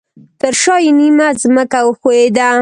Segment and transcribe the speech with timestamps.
[0.39, 2.49] ترشاه یې نیمه ځمکه وښویده